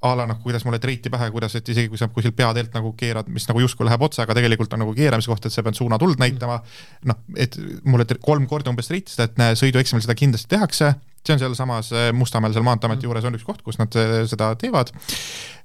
[0.00, 2.92] a la noh, kuidas mulle treiti pähe, kuidas, et isegi kui sa kuskil peateelt nagu
[2.96, 5.76] keerad, mis nagu justkui läheb otsa, aga tegelikult on nagu keeramise koht, et sa pead
[5.76, 6.60] suunatuld näitama,
[7.08, 11.36] noh, et mulle kolm korda umbes treiti seda, et näe, sõidueksamil seda kindlasti tehakse, see
[11.36, 14.92] on sealsamas eh, Mustamäel, seal Maanteeameti juures on üks koht, kus nad eh, seda teevad,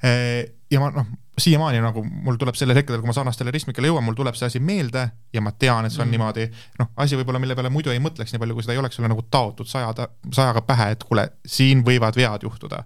[0.04, 4.16] ja ma noh, siiamaani nagu mul tuleb sellel hetkel, kui ma sarnastele ristmikele jõuan, mul
[4.18, 6.16] tuleb see asi meelde ja ma tean, et see on mm.
[6.16, 6.46] niimoodi,
[6.80, 9.12] noh, asi võib-olla, mille peale muidu ei mõtleks nii palju, kui seda ei oleks sulle
[9.12, 9.92] nagu taotud saja,
[10.32, 12.84] sajaga pähe, et kuule, siin võivad vead juhtuda.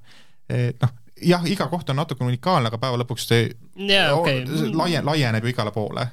[0.82, 3.50] noh, jah, iga koht on natuke unikaalne, aga päeva lõpuks see
[3.90, 4.44] Jaa, okei.
[4.74, 6.06] laie, laieneb ju igale poole.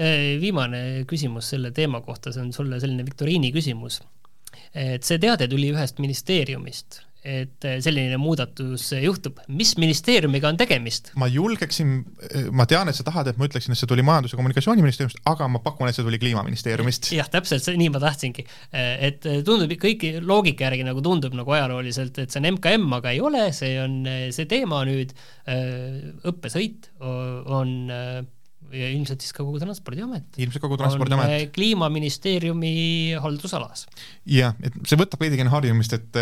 [0.00, 4.00] Eh, viimane küsimus selle teema kohta, see on sulle selline viktoriini küsimus.
[4.74, 9.40] et see teade tuli ühest ministeeriumist, et eh, selline muudatus juhtub.
[9.48, 11.12] mis ministeeriumiga on tegemist?
[11.20, 11.98] ma julgeksin,
[12.56, 15.48] ma tean, et sa tahad, et ma ütleksin, et see tuli Majandus- ja Kommunikatsiooniministeeriumist, aga
[15.52, 17.10] ma pakun, et see tuli Kliimaministeeriumist.
[17.16, 18.46] jah, täpselt, nii ma tahtsingi.
[18.72, 23.20] et tundub kõigi loogika järgi nagu tundub nagu ajalooliselt, et see on MKM, aga ei
[23.24, 24.02] ole, see on
[24.32, 25.12] see teema nüüd,
[26.30, 27.76] õppesõit on
[28.70, 30.36] ja ilmselt siis ka kogu Transpordiamet.
[30.38, 31.50] ilmselt kogu Transpordiamet.
[31.54, 33.86] Kliimaministeeriumi haldusalas.
[34.24, 36.20] jah, et see võtab veidikene harjumist, et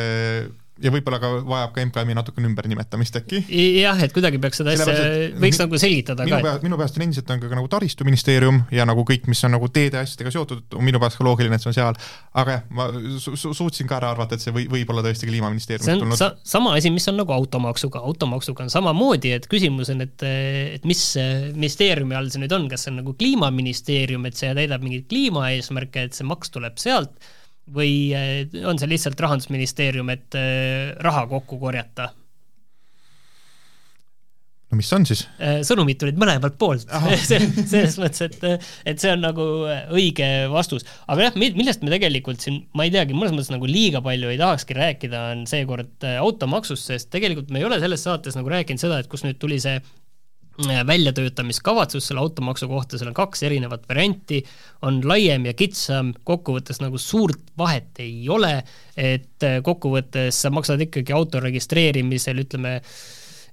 [0.82, 3.42] ja võib-olla ka vajab ka MKM-i natukene ümbernimetamist äkki.
[3.80, 4.94] jah, et kuidagi peaks seda asja,
[5.40, 6.54] võiks nagu selgitada minu ka.
[6.64, 10.00] minu peast on endiselt on ka nagu taristuministeerium ja nagu kõik, mis on nagu teede
[10.02, 11.98] asjadega seotud, on minu peast ka loogiline, et see on seal,
[12.42, 12.88] aga jah, ma
[13.22, 16.04] su su suutsin ka ära arvata, et see või, võib olla tõesti Kliimaministeeriumist see on
[16.04, 16.20] tulnud.
[16.20, 20.26] sa, sama asi, mis on nagu automaksuga, automaksuga on samamoodi, et küsimus on, et,
[20.78, 21.02] et mis
[21.54, 26.08] ministeeriumi all see nüüd on, kas see on nagu Kliimaministeerium, et see täidab mingeid kliimaeesmärke,
[26.08, 27.14] et see maks tuleb sealt,
[27.74, 32.10] või äh, on see lihtsalt Rahandusministeerium, et äh, raha kokku korjata?
[34.68, 35.22] no mis on siis?
[35.64, 36.90] sõnumid tulid mõlemalt poolt
[37.30, 39.46] selles mõttes, et, et see on nagu
[39.96, 40.84] õige vastus.
[41.08, 44.40] aga jah, millest me tegelikult siin, ma ei teagi, mõnes mõttes nagu liiga palju ei
[44.40, 49.00] tahakski rääkida, on seekord automaksust, sest tegelikult me ei ole selles saates nagu rääkinud seda,
[49.00, 50.07] et kus nüüd tuli see Äh,
[50.66, 54.40] väljatöötamiskavatsus selle automaksu kohta, seal on kaks erinevat varianti,
[54.82, 58.56] on laiem ja kitsam, kokkuvõttes nagu suurt vahet ei ole,
[58.96, 62.78] et äh, kokkuvõttes sa maksad ikkagi auto registreerimisel, ütleme,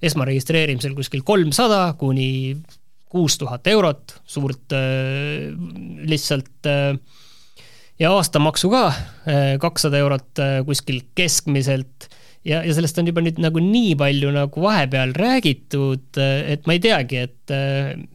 [0.02, 2.56] esmaregistreerimisel kuskil kolmsada kuni
[3.08, 5.54] kuus tuhat eurot, suurt äh,
[6.10, 6.98] lihtsalt äh,
[8.02, 12.10] ja aastamaksu ka äh, kakssada eurot äh, kuskil keskmiselt
[12.46, 16.82] ja, ja sellest on juba nüüd nagu nii palju nagu vahepeal räägitud, et ma ei
[16.82, 17.54] teagi, et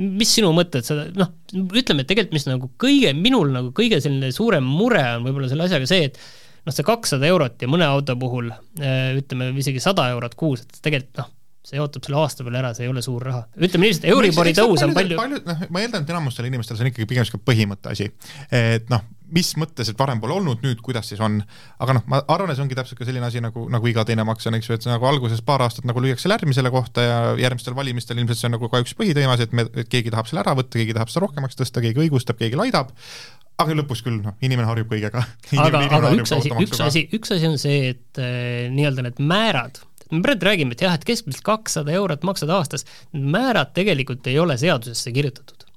[0.01, 4.31] mis sinu mõtted seda, noh, ütleme, et tegelikult mis nagu kõige, minul nagu kõige selline
[4.35, 6.21] suurem mure on võib-olla selle asjaga see, et
[6.65, 11.23] noh, see kakssada eurot ja mõne auto puhul ütleme isegi sada eurot kuus, et tegelikult
[11.23, 11.31] noh,
[11.65, 13.45] see jaotub selle aasta peale ära, see ei ole suur raha.
[13.61, 16.91] ütleme et Euribori tõus on palju paljud, noh, ma eeldan, et enamustel inimestel see on
[16.91, 18.09] ikkagi pigem niisugune põhimõtte asi.
[18.49, 19.03] et noh,
[19.35, 21.39] mis mõttes, et varem pole olnud, nüüd kuidas siis on.
[21.81, 24.25] aga noh, ma arvan, et see ongi täpselt ka selline asi nagu, nagu iga teine
[24.27, 27.05] maks on, eks ju, et see nagu alguses paar aastat nagu lüüakse lärmi selle kohta
[27.05, 30.29] ja järgmistel valimistel ilmselt see on nagu ka üks põhiteemasid, et me, et keegi tahab
[30.29, 32.91] selle ära võtta, keegi tahab seda rohkemaks tõsta, keegi õigustab, keegi laidab,
[33.61, 35.23] aga lõpus küll, noh, inimene harjub kõigega.
[35.65, 39.83] aga, aga üks asi, üks asi, üks asi on see, et äh, nii-öelda need määrad,
[40.11, 44.57] me praegu räägime, et jah, et keskmiselt kakssada eurot maksad aastas, määrad tegelikult ei ole
[44.59, 45.67] seadusesse kirjutatud.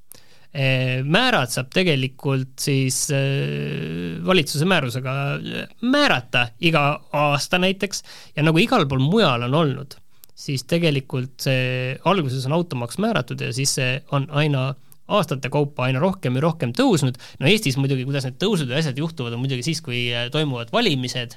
[0.54, 8.04] Eh, määrad saab tegelikult siis eh, valitsuse määrusega eh, määrata iga aasta näiteks.
[8.36, 9.96] Ja nagu igal pool mujal on olnud,
[10.38, 14.68] siis tegelikult see alguses on automaks määratud ja siis see on aina
[15.10, 19.02] aastate kaupa aina rohkem ja rohkem tõusnud, no Eestis muidugi, kuidas need tõusud ja asjad
[19.02, 21.34] juhtuvad, on muidugi siis, kui toimuvad valimised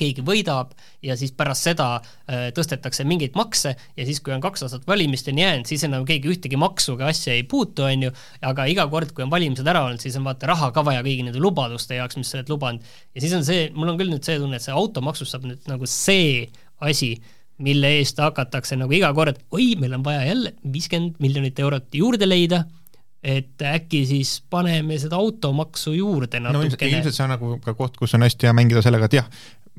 [0.00, 0.72] keegi võidab
[1.04, 5.44] ja siis pärast seda äh, tõstetakse mingeid makse ja siis, kui on kaks aastat valimisteni
[5.44, 8.12] jäänud, siis enam keegi ühtegi maksu ega asja ei puutu, on ju,
[8.46, 11.26] aga iga kord, kui on valimised ära olnud, siis on vaata raha ka vaja kõigi
[11.26, 12.94] nende lubaduste jaoks, mis sa oled lubanud.
[13.14, 15.70] ja siis on see, mul on küll nüüd see tunne, et see automaksust saab nüüd
[15.70, 16.46] nagu see
[16.84, 17.14] asi,
[17.64, 22.28] mille eest hakatakse nagu iga kord, oi, meil on vaja jälle viiskümmend miljonit eurot juurde
[22.28, 22.66] leida
[23.26, 26.98] et äkki siis paneme seda automaksu juurde natukene no,.
[27.00, 29.30] ilmselt see on nagu ka koht, kus on hästi hea mängida sellega, et jah,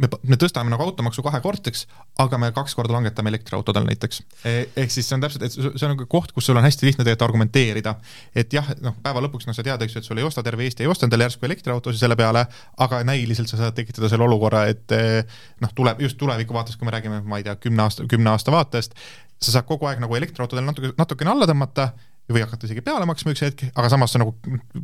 [0.01, 1.85] me, me tõstame nagu automaksu kahekordseks,
[2.21, 4.21] aga me kaks korda langetame elektriautodel näiteks.
[4.45, 6.87] E, ehk siis see on täpselt, et see on nagu koht, kus sul on hästi
[6.87, 7.95] lihtne tegelikult argumenteerida,
[8.37, 10.65] et jah, noh, päeva lõpuks noh, sa tead, eks ju, et sul ei osta terve
[10.67, 12.45] Eesti, ei osta endale järsku elektriautosid selle peale,
[12.85, 15.23] aga näiliselt sa saad tekitada selle olukorra, et e,
[15.63, 18.53] noh, tuleb just tuleviku vaates, kui me räägime, ma ei tea, kümne aasta, kümne aasta
[18.53, 18.97] vaatest,
[19.41, 21.91] sa saad kogu aeg nagu elektriautodel natuke, natukene alla tõmmata
[22.33, 24.35] või hakata isegi peale maksma üks hetk, aga samas sa nagu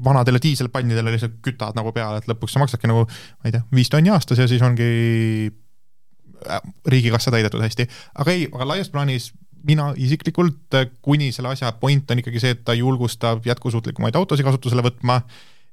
[0.06, 3.92] vanadele diiselpannidele lihtsalt kütad nagu peale, et lõpuks sa maksadki nagu ma ei tea, viis
[3.92, 4.90] tonni aastas ja siis ongi
[5.52, 7.88] äh, riigikassa täidetud hästi.
[8.24, 9.32] aga ei, aga laias plaanis
[9.64, 14.84] mina isiklikult, kuni selle asja point on ikkagi see, et ta julgustab jätkusuutlikumaid autosid kasutusele
[14.84, 15.22] võtma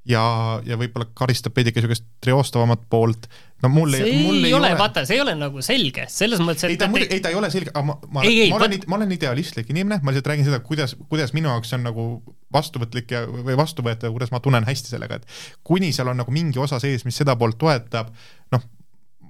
[0.09, 0.23] ja,
[0.65, 3.29] ja võib-olla karistab veidike niisugust triostavamat poolt,
[3.63, 6.75] no mul ei, mul ei ole, vaata, see ei ole nagu selge, selles mõttes, et
[6.75, 9.15] ei ta, muidu, ei ta ei ole selge, aga ma, ma, ma olen, ma olen
[9.17, 12.09] idealistlik inimene, ma lihtsalt räägin seda, kuidas, kuidas minu jaoks on nagu
[12.55, 16.63] vastuvõtlik ja, või vastuvõetav, kuidas ma tunnen hästi sellega, et kuni seal on nagu mingi
[16.63, 18.15] osa sees, mis seda poolt toetab,
[18.55, 18.67] noh,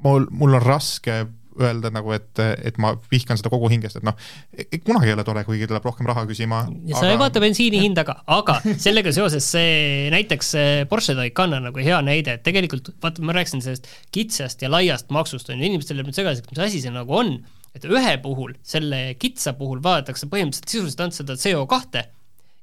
[0.07, 1.25] mul, mul on raske
[1.59, 4.17] öelda nagu, et, et ma vihkan seda kogu hingest, et noh,
[4.87, 6.63] kunagi ei ole tore, kui keegi tuleb rohkem raha küsima.
[6.93, 7.13] sa aga...
[7.15, 10.53] ei vaata bensiini hinda ka, aga sellega seoses see näiteks
[10.91, 15.11] Porsche Taycan on nagu hea näide, et tegelikult vaata, ma rääkisin sellest kitsast ja laiast
[15.15, 17.37] maksust, on ju, inimestel läheb nüüd segaseks, mis asi see nagu on,
[17.77, 22.09] et ühe puhul, selle kitsa puhul vaadatakse põhimõtteliselt sisuliselt ainult seda CO kahte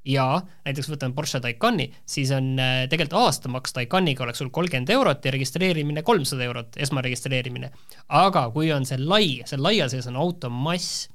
[0.07, 0.27] ja
[0.65, 5.33] näiteks võtame Porsche Taycani, siis on äh, tegelikult aastamaks Taycaniga oleks sul kolmkümmend eurot ja
[5.35, 7.71] registreerimine kolmsada eurot, esmaregistreerimine.
[8.07, 11.07] aga kui on see lai, seal laia sees on auto mass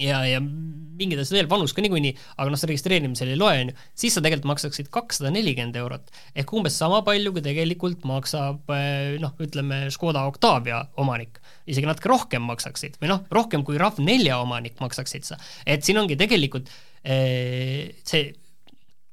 [0.00, 3.72] ja, ja mingid asjad veel, vanus ka niikuinii, aga noh, see registreerimisel ei loe, on
[3.72, 6.14] ju, siis sa tegelikult maksaksid kakssada nelikümmend eurot.
[6.34, 11.40] ehk umbes sama palju, kui tegelikult maksab äh, noh, ütleme Škoda Octavia omanik.
[11.66, 15.38] isegi natuke rohkem maksaksid või noh, rohkem kui RAV4 omanik maksaksid sa.
[15.66, 16.70] et siin ongi tegelikult
[17.04, 18.32] see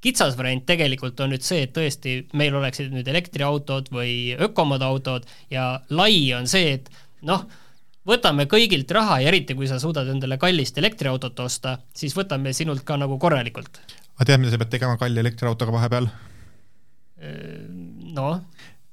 [0.02, 5.28] kitsas variant tegelikult on nüüd see, et tõesti meil oleksid nüüd elektriautod või ökomad autod
[5.54, 6.90] ja lai on see, et
[7.28, 7.46] noh,
[8.08, 12.86] võtame kõigilt raha ja eriti, kui sa suudad endale kallist elektriautot osta, siis võtame sinult
[12.88, 13.82] ka nagu korralikult.
[14.16, 16.10] aga tead, mida sa pead tegema kalli elektriautoga vahepeal?
[18.18, 18.42] noh?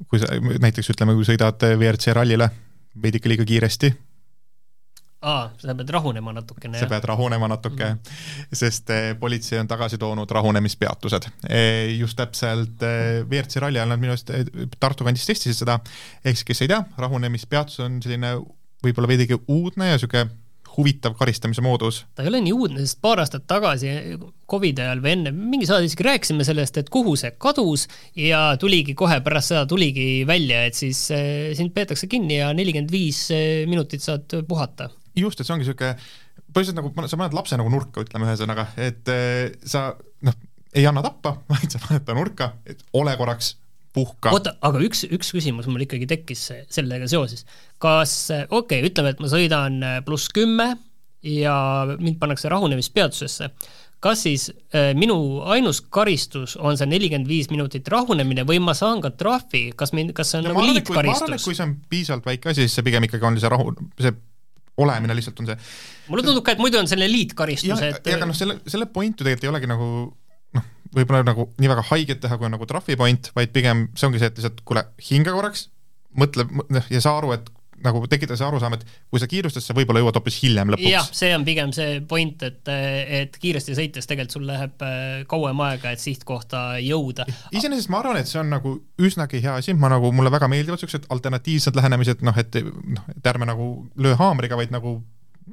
[0.09, 2.51] kui sa näiteks ütleme, kui sõidad WRC rallile
[3.03, 3.95] veidike liiga kiiresti
[5.23, 8.57] aa, sa pead rahunema natukene, sa pead rahunema natuke mm, -hmm.
[8.61, 11.31] sest eh, politsei on tagasi toonud rahunemispeatused.
[11.49, 14.31] Eh, just täpselt eh, WRC ralli ajal nad minu arust
[14.81, 15.81] Tartu kandis testisid seda,
[16.25, 18.37] ehk siis kes ei tea, rahunemispeatus on selline
[18.85, 20.29] võib-olla veidigi uudne ja niisugune
[20.77, 22.05] huvitav karistamise moodus.
[22.15, 23.89] ta ei ole nii uudne, sest paar aastat tagasi
[24.49, 28.95] Covidi ajal või enne, mingi saade isegi rääkisime sellest, et kuhu see kadus ja tuligi
[28.95, 31.03] kohe pärast seda tuligi välja, et siis
[31.59, 33.27] sind peetakse kinni ja nelikümmend viis
[33.67, 34.89] minutit saad puhata.
[35.23, 35.95] Just, et see ongi niisugune
[36.55, 39.91] põhiliselt nagu, sa paned lapse nagu nurka, ütleme ühesõnaga, et äh, sa
[40.27, 40.37] noh,
[40.77, 43.55] ei anna tappa, vaid sa paned ta nurka, et ole korraks
[43.97, 44.33] puhka.
[44.35, 47.45] oota, aga üks, üks küsimus mul ikkagi tekkis sellega seoses.
[47.83, 50.75] kas, okei okay,, ütleme, et ma sõidan äh, pluss kümme
[51.25, 51.59] ja
[51.99, 53.51] mind pannakse rahunemispeatusesse,
[54.05, 59.03] kas siis äh, minu ainus karistus on see nelikümmend viis minutit rahunemine või ma saan
[59.03, 61.25] ka trahvi, kas mind, kas see on no, nagu liitkaristus?
[61.25, 63.53] ma arvan, et kui see on piisavalt väike asi, siis see pigem ikkagi on see
[63.53, 64.15] rahu, see
[64.85, 65.59] olemine lihtsalt on see.
[66.09, 69.13] Mulle tundub ka, et muidu on selline liitkaristus, et ja aga noh, selle, selle point
[69.13, 69.91] ju tegelikult ei olegi nagu
[70.95, 74.31] võib-olla nagu nii väga haiget teha, kui on nagu trahvipoint, vaid pigem see ongi see,
[74.31, 75.67] et lihtsalt kuule, hinga korraks,
[76.19, 77.51] mõtle noh, ja saa aru, et
[77.85, 80.91] nagu tekitada see arusaam, et kui sa kiirustad, sa võib-olla jõuad hoopis hiljem lõpuks.
[80.91, 82.73] jah, see on pigem see point, et,
[83.21, 87.29] et kiiresti sõites tegelikult sul läheb äh, kauem aega, et sihtkohta jõuda.
[87.53, 90.79] iseenesest ma arvan, et see on nagu üsnagi hea asi, ma nagu, mulle väga meeldivad
[90.79, 94.99] niisugused alternatiivsed lähenemised, noh et noh, et ärme nagu löö haamriga, vaid nagu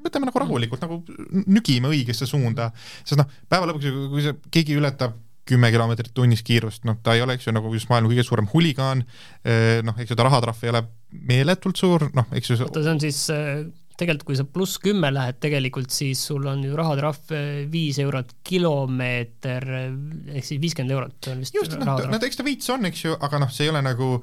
[0.06, 1.02] võtame nagu rahulikult, nagu
[1.46, 2.72] nügime õigesse suunda,
[3.04, 7.24] sest noh, päeva lõpuks, kui see, keegi ületab kümme kilomeetrit tunnis kiirust, noh, ta ei
[7.24, 9.04] ole, eks ju, nagu just maailma kõige suurem huligaan,
[9.46, 10.86] eh, noh, eks ju, ta rahatrahv ei ole
[11.30, 15.12] meeletult suur, noh, eks ju oota, see on siis eh, tegelikult kui sa pluss kümme
[15.14, 19.70] lähed tegelikult, siis sul on ju rahatrahv eh, viis eurot kilomeeter,
[20.34, 23.16] ehk siis viiskümmend eurot on vist just, noh, no eks ta veits on, eks ju,
[23.30, 24.18] aga noh, see ei ole nagu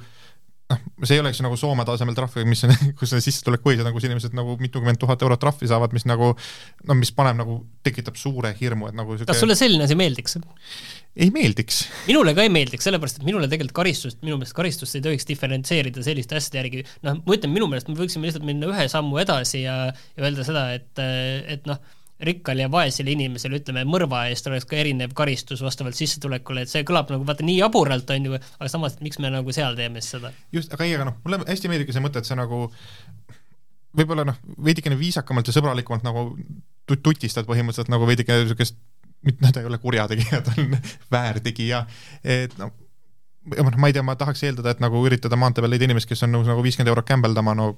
[0.73, 4.35] noh, see ei oleks nagu Soome tasemel trahv, mis on, kus on sissetulekupõhised, nagu inimesed
[4.37, 6.33] nagu mitukümmend tuhat eurot trahvi saavad, mis nagu
[6.89, 9.31] no mis paneb nagu, tekitab suure hirmu, et nagu süke...
[9.31, 10.39] kas sulle selline asi meeldiks?
[11.13, 11.83] ei meeldiks.
[12.09, 16.05] minule ka ei meeldiks, sellepärast et minule tegelikult karistust, minu meelest karistust ei tohiks diferentseerida
[16.05, 19.67] selliste asjade järgi, noh, ma ütlen, minu meelest me võiksime lihtsalt minna ühe sammu edasi
[19.67, 21.03] ja, ja öelda seda, et,
[21.53, 21.81] et noh,
[22.23, 26.85] rikkal ja vaesel inimesel, ütleme, mõrva eest oleks ka erinev karistus vastavalt sissetulekule, et see
[26.89, 30.17] kõlab nagu vaata nii jaburalt, on ju, aga samas, miks me nagu seal teeme siis
[30.17, 30.33] seda?
[30.55, 32.65] just, aga ei, aga noh, mulle hästi meeldib ka see mõte, et see nagu
[33.99, 36.29] võib-olla noh, veidikene viisakamalt ja sõbralikumalt nagu
[37.03, 38.79] tutistad põhimõtteliselt nagu veidike niisugust,
[39.27, 40.77] mitte ta ei ole kurjategija, ta on
[41.15, 41.85] väärtegija,
[42.25, 42.73] et noh,
[43.53, 46.25] noh, ma ei tea, ma tahaks eeldada, et nagu üritada maantee peal leida inimest, kes
[46.27, 47.73] on nõus nagu viiskümmend eurot kämbeldama, no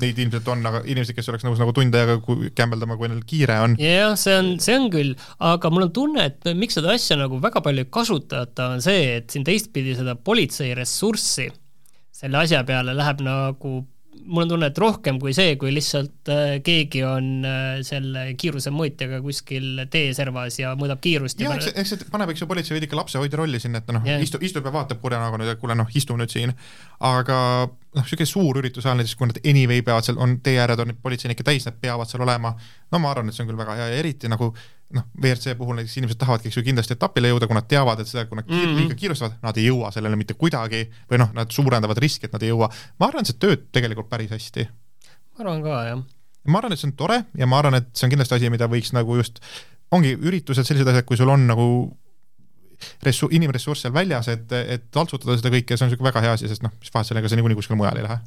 [0.00, 2.18] neid ilmselt on, aga inimesed, kes oleks nõus nagu tund aega
[2.58, 3.76] kämbeldama, kui neil kiire on.
[3.80, 5.12] jah, see on, see on küll,
[5.52, 9.18] aga mul on tunne, et miks seda asja nagu väga palju ei kasutata, on see,
[9.20, 11.50] et siin teistpidi seda politsei ressurssi
[12.14, 13.80] selle asja peale läheb nagu
[14.24, 19.20] mul on tunne, et rohkem kui see, kui lihtsalt äh, keegi on äh, selle kiirusemõõtjaga
[19.24, 21.40] kuskil teeservas ja mõõdab kiirust.
[21.42, 24.40] ja eks, eks see paneb, eks ju, politsei veidike lapsehoidja rolli sinna, et noh, istu,
[24.44, 26.54] istub ja vaatab kurja näoga nüüd, et kuule noh, istu nüüd siin.
[27.04, 30.80] aga noh, niisugune suur üritus ajal näiteks, kui nad anyway peavad seal, on tee ääred
[30.82, 32.54] on politseinikke täis, nad peavad seal olema,
[32.92, 34.52] no ma arvan, et see on küll väga hea ja eriti nagu
[34.94, 38.10] noh, WRC puhul näiteks inimesed tahavadki, eks ju, kindlasti etapile jõuda, kui nad teavad, et
[38.10, 38.80] seda, kui nad kiir, mm -hmm.
[38.80, 42.42] liiga kiirustavad, nad ei jõua sellele mitte kuidagi või noh, nad suurendavad riski, et nad
[42.42, 42.70] ei jõua.
[42.98, 44.68] ma arvan, et see töötab tegelikult päris hästi.
[45.34, 46.04] ma arvan ka, jah.
[46.46, 48.66] ma arvan, et see on tore ja ma arvan, et see on kindlasti asi, mida
[48.66, 49.40] võiks nagu just,
[49.90, 51.66] ongi üritused, sellised asjad, kui sul on nagu
[53.06, 56.50] ressu-, inimressurss seal väljas, et, et taltsutada seda kõike, see on niisugune väga hea asi,
[56.50, 58.18] sest noh, mis vahet sellega, sa niikuinii kuskile mujale ei lähe.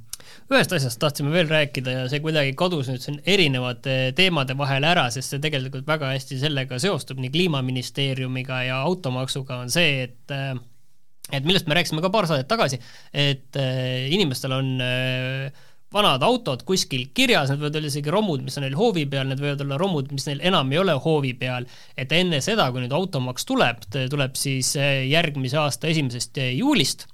[0.54, 5.08] Ühest asjast tahtsime veel rääkida ja see kuidagi kadus nüüd siin erinevate teemade vahel ära,
[5.14, 10.36] sest see tegelikult väga hästi sellega seostub nii Kliimaministeeriumiga ja automaksuga, on see, et
[11.28, 12.80] et millest me rääkisime ka paar saadet tagasi,
[13.12, 13.58] et
[14.14, 14.70] inimestel on
[15.94, 19.42] vanad autod kuskil kirjas, need võivad olla isegi romud, mis on neil hoovi peal, need
[19.44, 22.96] võivad olla romud, mis neil enam ei ole hoovi peal, et enne seda, kui nüüd
[22.96, 27.08] automaks tuleb, tuleb siis järgmise aasta esimesest juulist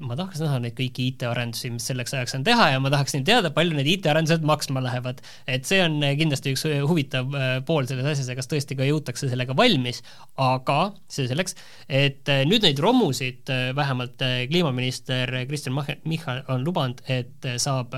[0.00, 3.52] ma tahaks näha neid kõiki IT-arendusi, mis selleks ajaks on teha ja ma tahaksin teada,
[3.54, 5.20] palju need IT-arendused maksma lähevad.
[5.46, 9.28] et see on kindlasti üks huvitav äh, pool selles asjas ja kas tõesti ka jõutakse
[9.30, 10.02] sellega valmis,
[10.40, 10.78] aga
[11.10, 11.56] see selleks,
[11.88, 15.76] et nüüd neid romusid äh, vähemalt kliimaminister Kristen
[16.08, 17.94] Michal on lubanud, et saab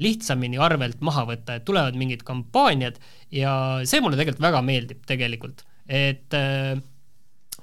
[0.00, 2.96] lihtsamini arvelt maha võtta, et tulevad mingid kampaaniad.
[3.34, 3.52] Ja
[3.88, 6.34] see mulle tegelikult väga meeldib tegelikult, et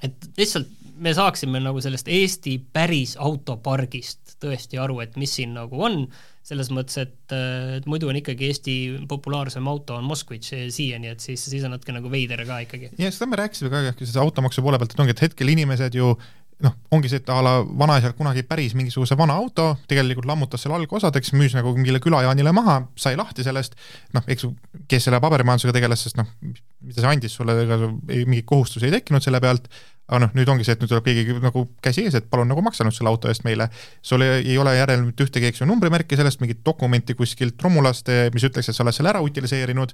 [0.06, 5.80] et lihtsalt me saaksime nagu sellest Eesti päris autopargist tõesti aru, et mis siin nagu
[5.84, 6.02] on,
[6.46, 7.34] selles mõttes, et,
[7.78, 8.74] et muidu on ikkagi Eesti
[9.10, 12.92] populaarsem auto on Moskvitš siiani, et siis, siis on natuke nagu veider ka ikkagi.
[12.98, 16.14] ja seda me rääkisime ka, selle automaksu poole pealt, et ongi, et hetkel inimesed ju
[16.64, 20.74] noh, ongi see, et a la vanaisal kunagi päris mingisuguse vana auto, tegelikult lammutas selle
[20.78, 23.76] algosadeks, müüs nagu mingile külajaanile maha, sai lahti sellest,
[24.16, 24.48] noh, eks
[24.90, 29.22] kes selle paberimajandusega tegeles, sest noh, mida see andis sulle, ega mingeid kohustusi ei tekkinud
[29.22, 29.70] selle pealt,
[30.08, 32.62] aga noh, nüüd ongi see, et nüüd tuleb keegi nagu käsi ees, et palun nagu
[32.64, 33.68] maksa nüüd selle auto eest meile.
[34.02, 38.08] sul ei, ei ole järel mitte ühtegi, eks ju, numbrimärki sellest, mingit dokumenti kuskilt romulast,
[38.34, 39.92] mis ütleks, et sa oled selle ära utiliseerinud.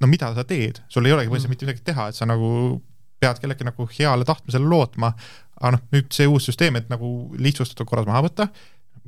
[0.00, 1.58] no mida sa teed, sul ei olegi põhimõtteliselt mm.
[1.58, 2.78] mitte midagi teha, et sa nagu
[3.18, 5.12] pead kellegi nagu heale tahtmisele lootma.
[5.60, 8.50] Aga noh, nüüd see uus süsteem, et nagu lihtsustatud korras maha võtta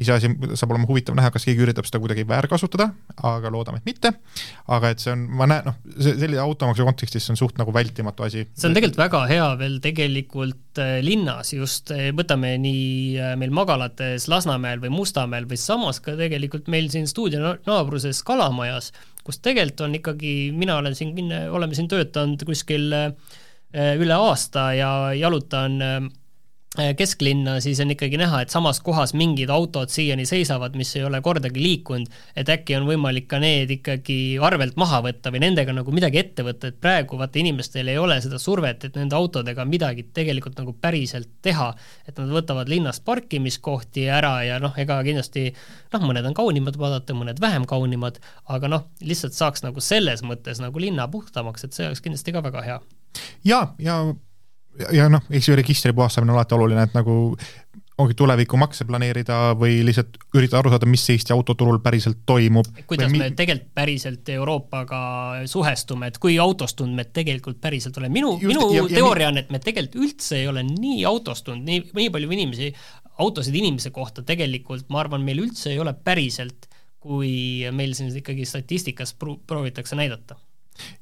[0.01, 2.89] iseasi, saab olema huvitav näha, kas keegi üritab seda kuidagi väärkasutada,
[3.27, 4.13] aga loodame, et mitte.
[4.71, 7.75] aga et see on, ma näen, noh, see sellise automaksu kontekstis see on suht nagu
[7.75, 8.47] vältimatu asi.
[8.55, 12.87] see on tegelikult väga hea veel tegelikult äh, linnas just, äh, võtame nii
[13.19, 18.93] äh, meil magalates Lasnamäel või Mustamäel või samas ka tegelikult meil siin stuudio naabruses Kalamajas,
[19.27, 22.89] kus tegelikult on ikkagi, mina olen siin, oleme siin töötanud kuskil
[23.71, 25.77] üle aasta ja jalutan
[26.77, 31.19] kesklinna, siis on ikkagi näha, et samas kohas mingid autod siiani seisavad, mis ei ole
[31.21, 32.07] kordagi liikunud,
[32.39, 36.45] et äkki on võimalik ka need ikkagi arvelt maha võtta või nendega nagu midagi ette
[36.47, 40.77] võtta, et praegu vaata inimestel ei ole seda survet, et nende autodega midagi tegelikult nagu
[40.79, 41.73] päriselt teha,
[42.07, 47.19] et nad võtavad linnast parkimiskohti ära ja noh, ega kindlasti noh, mõned on kaunimad vaadata,
[47.19, 51.91] mõned vähem kaunimad, aga noh, lihtsalt saaks nagu selles mõttes nagu linna puhtamaks, et see
[51.91, 52.83] oleks kindlasti ka väga hea.
[53.43, 54.05] ja, ja
[54.93, 57.17] ja noh, eks ju registri puhastamine on alati oluline, et nagu
[58.01, 62.69] ongi tulevikumakse planeerida või lihtsalt üritada aru saada, mis Eesti autoturul päriselt toimub.
[62.89, 65.01] kuidas me tegelikult päriselt Euroopaga
[65.51, 69.53] suhestume, et kui autostunud me tegelikult päriselt oleme, minu, minu ja, teooria ja, on, et
[69.53, 72.73] me tegelikult üldse ei ole nii autostunud, nii, nii palju inimesi,
[73.21, 78.47] autosid inimese kohta tegelikult, ma arvan, meil üldse ei ole päriselt, kui meil siin ikkagi
[78.49, 80.37] statistikas proovitakse näidata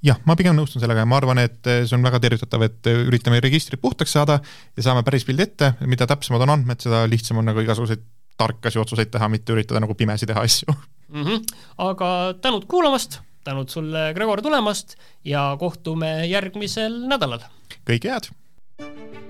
[0.04, 2.90] jah, ma pigem nõustun sellega ja ma arvan, et eh, see on väga tervitatav, et
[2.90, 4.40] eh, üritame registrit puhtaks saada
[4.76, 8.04] ja saame päris pildi ette, mida täpsemad on andmed, seda lihtsam on nagu igasuguseid
[8.38, 11.24] tarkasi otsuseid teha, mitte üritada nagu pimesi teha asju mm.
[11.24, 11.56] -hmm.
[11.88, 17.42] aga tänud kuulamast, tänud sulle, Gregor, tulemast ja kohtume järgmisel nädalal.
[17.88, 18.30] kõike head!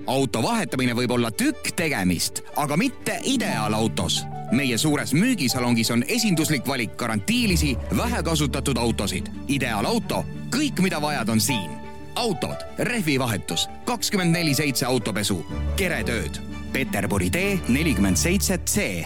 [0.09, 4.23] Auto vahetamine võib olla tükk tegemist, aga mitte ideaalautos.
[4.51, 9.27] meie suures müügisalongis on esinduslik valik garantiilisi, vähekasutatud autosid.
[9.47, 11.71] ideaalauto, kõik, mida vajad, on siin.
[12.15, 16.41] autod, rehvivahetus, kakskümmend neli seitse autopesu, keretööd.
[16.73, 19.05] Peterburi tee nelikümmend seitse C